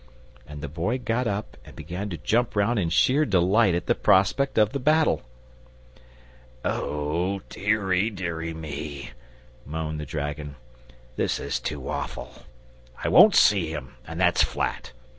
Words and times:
And 0.47 0.61
the 0.61 0.67
Boy 0.67 0.97
got 0.97 1.27
up 1.27 1.57
and 1.63 1.75
began 1.75 2.09
to 2.09 2.17
jump 2.17 2.55
round 2.55 2.79
in 2.79 2.89
sheer 2.89 3.23
delight 3.23 3.75
at 3.75 3.85
the 3.85 3.93
prospect 3.93 4.57
of 4.57 4.71
the 4.73 4.79
battle. 4.79 5.21
"O 6.65 7.41
deary, 7.49 8.09
deary 8.09 8.51
me," 8.51 9.11
moaned 9.63 9.99
the 9.99 10.07
dragon; 10.07 10.55
"this 11.17 11.39
is 11.39 11.59
too 11.59 11.87
awful. 11.87 12.33
I 13.03 13.09
won't 13.09 13.35
see 13.35 13.69
him, 13.69 13.93
and 14.07 14.19
that's 14.19 14.41
flat. 14.43 14.91